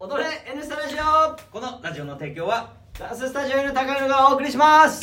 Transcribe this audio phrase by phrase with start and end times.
[0.00, 1.36] 踊れ N スタラジオ。
[1.50, 5.02] このラジオの提供はダンススタジオ N 高野がお送りします。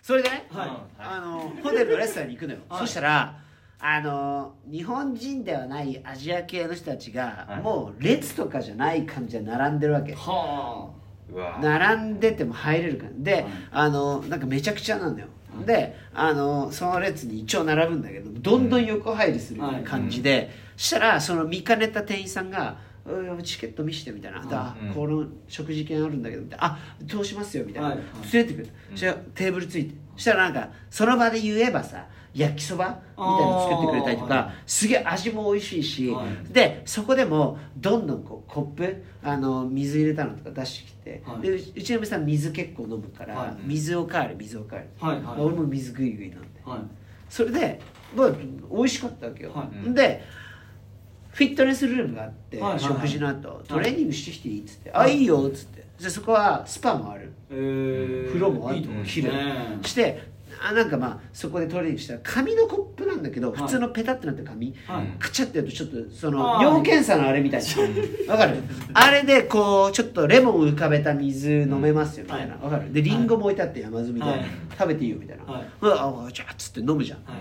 [0.00, 0.70] それでね、はい。
[0.96, 2.80] あのホテルのレストランに行くのよ、はい。
[2.82, 3.40] そしたら
[3.80, 7.62] あの日本人ではないアジア系の人たちが、はい。
[7.62, 10.14] もう列とかじゃない感じで並んでるわけ。
[10.14, 10.90] は
[11.32, 11.58] うわ。
[11.60, 13.44] 並んでても入れるからで、はい。
[13.72, 22.87] あのなんかめちゃくちゃなんだよ、はいであのその列に一応並ぶんだけどどんどん横入りするような感じで、したらその見かねた店員さんが「うん
[23.42, 24.94] チケット見して」みたいな「はいあうん。
[24.94, 27.98] この食事券あるんだけど」みたいな「あ通しますよ」みたいな、はい。
[27.98, 28.68] はい連れてくる。
[28.90, 29.94] そしたらテーブルついて。
[30.16, 36.52] そしたらなんかその場で言えばさ焼きそばみたいなの作ってくれたりとか、すげえ味も美味しいし、はい。
[36.52, 41.42] でそこでもどんどんこうコップあの水入れたのとか出してきて、はい。
[41.42, 43.56] でううちの嫁さん水結構飲むから、はい。
[43.64, 45.40] 水をかわる水をかわる、はいはい。
[45.40, 46.46] 俺も水グイグイ飲んで。
[46.64, 46.80] はい。
[47.28, 47.80] それで、
[48.14, 48.30] まあ、
[48.70, 49.94] 美味しかったわけよ、はい。
[49.94, 50.22] で
[51.38, 52.84] フィットネスルームがあって、はいはいはい。
[52.84, 54.60] 食事の後トレーニングしてきていい。
[54.62, 55.84] っつって「あいいよ」っつって。
[56.02, 57.30] でそこはスパもある。
[57.50, 58.26] えー。
[58.28, 60.20] 風呂もあるいいとこ綺麗ねして
[60.60, 63.62] あなんかまあそこでトレーニングしたら紙のコップなんだけどはい。
[63.62, 65.06] 普通のペタってなった紙、はい。
[65.20, 67.66] カチャってやるとちょっとその尿検査のあれみたいな。
[68.34, 68.56] わかる？
[68.94, 72.56] あれでこうちょっとレモン浮かべた水飲めますよみたいな。
[72.56, 72.92] わかる？
[72.92, 74.44] でリンゴも置いてあって山積みではい。
[74.76, 75.44] 食べていいよみたいな。
[75.52, 75.64] はい。
[75.82, 77.18] うわあじゃあっつって飲むじゃん。
[77.24, 77.36] はい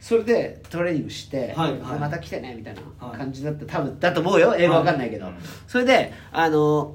[0.00, 1.98] それでトレーニングして、はいはい。
[1.98, 3.18] また来てねみたいなはい。
[3.18, 3.66] 感じだった。
[3.66, 4.54] 多分だと思うよ。
[4.56, 5.34] 英語わかんないけど、はい
[5.66, 6.94] それであの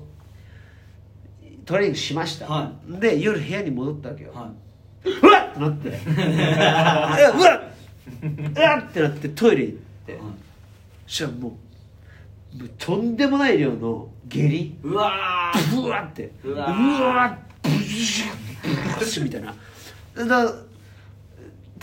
[1.66, 4.52] トレーニングしました、はで夜部屋に戻ったわけよ、は
[5.06, 5.90] うわっってなって。
[5.90, 7.42] うわっう
[8.60, 10.24] わっってなってトイレ行って、いはい。
[11.08, 14.78] そしたらもうもうとんでもない量の下痢。
[14.84, 15.82] うわー。
[15.82, 16.32] ブワーって。
[16.44, 17.78] うわうーわー。
[17.78, 18.32] ブシュ
[18.96, 19.56] ッブシュッみたいな
[20.26, 20.54] だ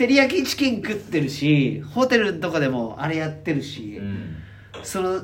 [0.00, 4.36] 照り焼きチキン食ってるしホテルのとこでもあれやってるし、うん。
[4.82, 5.20] その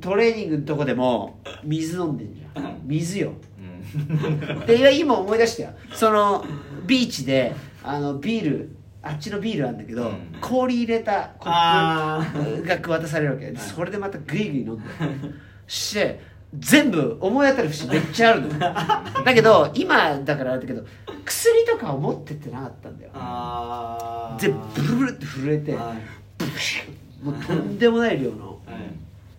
[0.00, 2.80] トレーニングのとこでも水飲んでんじゃん。
[2.84, 3.32] 水よ。
[3.58, 4.66] うん。
[4.66, 5.70] で今思い出したよ。
[5.92, 6.44] その
[6.86, 10.36] ビーチであのビールあっちのビールあるんだけど、うん。
[10.40, 13.52] 氷入れたコッあプが渡されるわけ。
[13.56, 14.84] それでまたグイグイ飲んで。
[15.66, 16.20] して
[16.58, 18.58] 全部思い当たる節めっちゃあるのよ。
[19.24, 20.84] だけど今だからあれだけど
[21.24, 23.10] 薬とかを持ってってなかったんだよ。
[23.14, 24.40] あー。
[24.40, 27.24] でブルブルって震えて、はい。
[27.24, 28.76] もうとんでもない量の はい。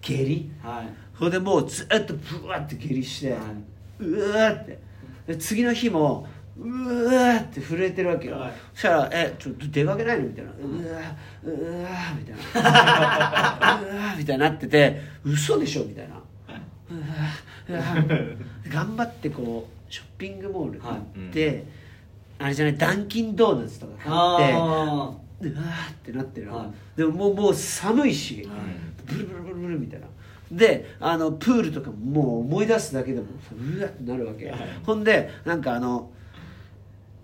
[0.01, 0.49] 下痢。
[0.63, 0.85] はい。
[1.17, 3.39] それでもうずっとブワーって下痢して、は
[3.99, 4.79] うわーって。
[5.27, 6.27] で次の日も
[6.57, 8.53] うわーって震えてるわけよ、はい。
[8.73, 16.23] そしたら「えちょっと出かけないの?」みたいな「うわーうわー」みたいな「うわー」みたいになってて「嘘でしょ」みたいな「うわーうわー」
[18.69, 21.65] 頑張ってこうショッピングモール行って、
[22.39, 26.97] あれじゃないダンキンドーナツとか買ってあうわーってなってるの、はい。
[26.97, 28.47] でももうもう寒いし、
[29.05, 30.07] ブルブルブルブルみたいな。
[30.51, 33.27] であのプールとかももう思い出すだけでも
[33.77, 34.53] うわってなるわけ、
[34.83, 36.11] ほんでなんかあの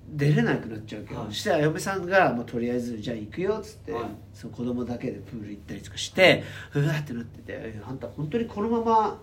[0.09, 1.29] 出れなくなっちゃうわけど、はい。
[1.29, 4.03] そしたら嫁さんがもうとりあえずじゃあ行くよっつって、はい。
[4.34, 9.19] その子供だけでプール行ったりとかしてうわってなっててえあんた本当にこのまま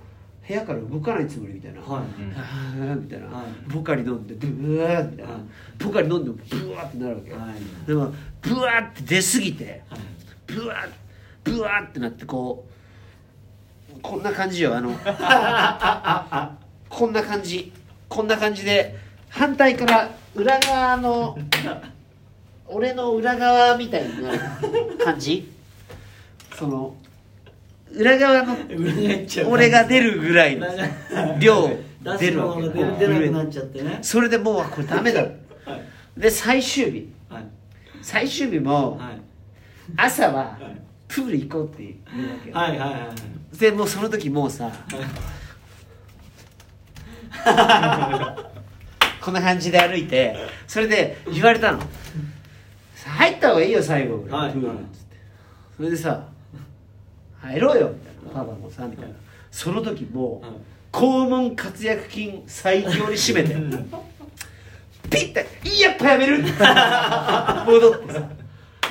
[0.47, 2.05] 部屋から動かないつもりみたいな、はい。
[2.97, 3.73] みたいな、はい。
[3.73, 5.43] ポカリ飲んでブワーみたいな、はい。
[5.79, 7.87] ポカリ飲んでもブワーってなるわけ、はい。
[7.87, 8.13] でも
[8.43, 10.01] ブワーって出過ぎてはい。
[10.47, 10.89] ブワー
[11.45, 12.67] ブワーってなってこ
[13.97, 14.77] うこんな感じよ。
[14.77, 14.91] あの
[16.91, 17.73] こんな感じ。
[18.09, 18.97] こんな感じで
[19.31, 21.39] 反対から裏側の
[22.69, 24.31] 俺の裏側みたいな
[25.03, 25.51] 感じ。
[26.55, 26.95] その
[27.97, 28.57] 裏側の
[29.49, 30.67] 俺が出るぐらいの
[31.39, 31.69] 量
[32.03, 32.79] 出出るわなく
[33.31, 33.99] なっちゃってね。
[34.03, 35.23] それでもうこれダメだ。
[35.23, 35.31] はい。
[36.17, 37.09] で最終日。
[37.29, 37.45] はい。
[38.03, 39.21] 最終日もはい。
[39.97, 40.59] 朝は
[41.09, 41.83] プール行こうって
[42.15, 42.91] 言うわけよ、はいはいはい。
[42.91, 44.69] はいでもうその時もうさ
[49.21, 51.79] こんな感じで歩いてそれで言われたの
[53.07, 54.19] 「入った方がいいよ最後。
[54.19, 55.17] プール」っつって。
[55.77, 56.27] それでさ
[57.45, 58.41] 「入ろうよ」みたいな。
[58.41, 59.15] パパもさみたいな。
[59.51, 60.55] その時もうはい
[60.93, 63.55] 肛門活躍筋最強に締めて
[65.11, 65.47] ピッて
[65.83, 68.29] 「やっぱやめる!」って戻ってさ。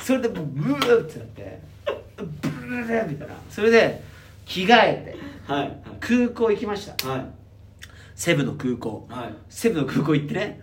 [0.01, 1.61] それでもうブーってなって。
[2.15, 4.01] ブルルルみたいなそれで
[4.45, 5.17] 着替え
[5.47, 7.25] てはい空港行きましたはい
[8.15, 10.61] セブの空港はいセブの空港行ってね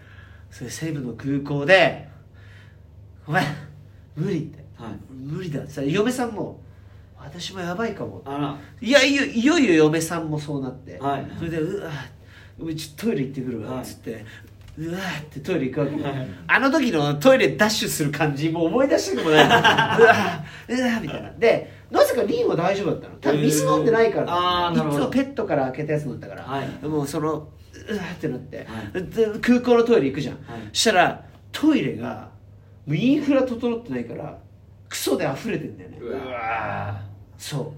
[0.51, 2.09] それセブの空港で
[3.27, 3.45] 「ごめん
[4.17, 6.61] 無理」ってはい「無理だ」ってさ嫁さんも
[7.23, 8.23] 「私もやばいかも」
[8.81, 11.27] いやいよいよいよ嫁さんもそうなって、はい。
[11.39, 11.91] それで「うわ
[12.59, 14.25] うちトイレ行ってくるわ」はいっつって、
[14.79, 16.29] うわーってトイレ行くわけよ、はい。
[16.47, 21.31] あの時のトイレダッシュする感じもう思い出したくもない うわーうわーみたいな。
[21.39, 23.15] でなぜかリンは大丈夫だったの。
[23.21, 24.27] 多分水飲んでないから。
[24.27, 25.03] だあーなるほど。
[25.03, 26.87] いつもペットから開けたやつ飲んだから、はい。
[26.87, 28.67] もうそのうわーってなって、
[29.41, 30.39] 空港のトイレ行くじゃん、
[30.73, 32.29] したらトイレが
[32.89, 34.39] インフラ整ってないから
[34.89, 35.99] クソで溢れてんだよね。
[36.01, 37.01] うわ
[37.41, 37.73] そ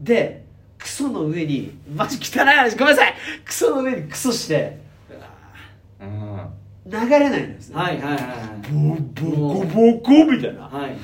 [0.00, 0.04] う。
[0.04, 0.44] で
[0.78, 3.14] クソの上にマジ汚い話ごめんなさい。
[3.44, 4.78] クソの上にクソして
[6.00, 6.38] うん
[6.86, 7.76] 流れないんですね。
[7.76, 8.22] はいはいはい
[8.72, 8.96] ボ
[9.56, 10.62] コボコみたいな。
[10.62, 10.90] はいはい。
[10.90, 10.96] はい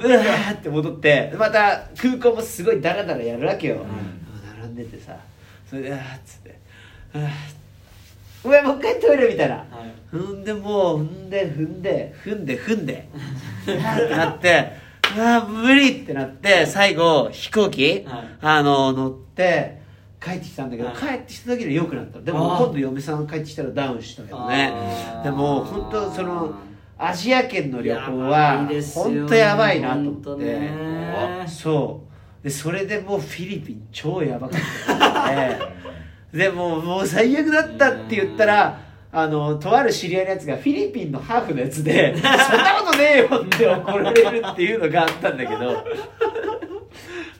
[0.00, 3.84] うわーって戻ってまた空港もすごいダラダラやるわけよ、
[4.60, 5.16] 並んでてさ。
[5.68, 6.58] それであーっつって
[7.14, 10.16] 「あーうわもう一回トイレ」みたいな、はい。
[10.16, 13.08] 踏んでもう踏んで踏んで踏んで踏んで。
[13.62, 13.76] って
[14.16, 18.28] なってうわ無理ってなって最後飛行機、はい。
[18.40, 19.80] あの乗って
[20.20, 20.96] 帰ってきたんだけど、はい。
[20.96, 24.72] 帰ってきた時には良くなったでも今度嫁さん帰ってきたらダウンしたけどね
[25.24, 26.54] でも本当その
[26.98, 31.46] アジア圏の旅行は本当やばいなと思って、ね。
[31.48, 32.44] そう。
[32.44, 35.58] でそれでもうフィリピン超やばかったね。
[36.32, 45.84] でもうもう最悪だったって言ったらあのとある知り合いのやつがフィリピンのハーフのやつで「そんなことねえよ」って怒られるっていうのがあったんだけど。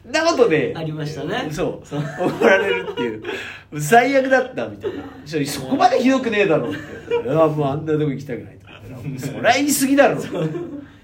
[0.05, 1.49] そんなことねえありましたね。
[1.51, 1.97] そう。
[2.27, 3.23] 怒られるっていう。
[3.79, 5.03] 最悪だったみたいな。
[5.27, 6.79] そそこまでひどくねえだろって
[7.11, 7.31] 言って。
[7.31, 8.67] ああもうあんなとこ行きたくないと。
[8.67, 8.81] か
[9.19, 10.21] そりゃ言い過ぎだろ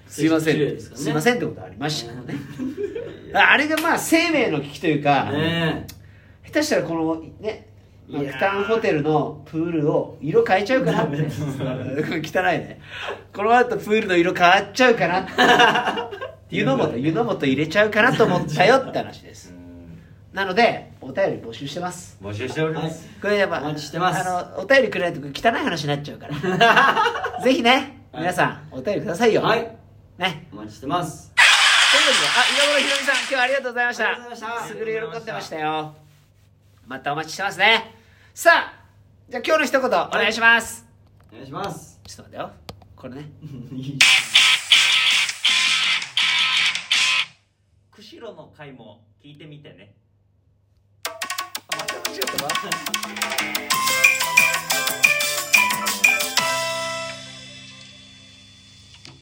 [0.07, 0.79] すいません、ね。
[0.79, 2.35] すいませんってことありましたね。
[3.35, 5.87] あれがまあ生命の危機というか、ね
[6.45, 7.67] 下手したらこのね
[8.11, 11.17] クタンホテルのプールを色変えちゃうかなって。
[12.23, 12.81] 汚いね。
[13.35, 15.33] この後プールの色変わっちゃうかなって。
[16.55, 19.55] 湯の素湯の素入れちゃうかなと思ったよって話です。
[20.33, 22.19] なのでお便り募集してます。
[22.23, 23.09] 募集しております。
[23.23, 24.29] これやっぱお待ちしてます。
[24.29, 27.41] あのお便りくれないと汚い話になっちゃうから。
[27.43, 29.43] ぜひね皆さんお便りくださいよ。
[29.43, 29.61] はい。
[30.19, 30.49] ね。
[30.53, 31.33] お待ちしてます。
[31.35, 31.43] と
[31.97, 34.05] いうことであ岩村ひろみさん今日はありがとうございました。
[34.05, 34.69] ありがとうございました。
[34.69, 36.04] すぐる喜んでましたよ
[36.87, 37.95] またお待ちしてますね。
[38.35, 38.85] さあ
[39.29, 39.89] じゃあ今日の一言。
[39.89, 40.87] お願いします、
[41.33, 42.01] お願いします。
[42.07, 42.51] ちょっと待ってよ。
[42.97, 43.31] これね。
[47.91, 49.95] 釧路の回も聞いてみてね。
[51.07, 51.13] あ
[51.77, 52.51] また間違ったわ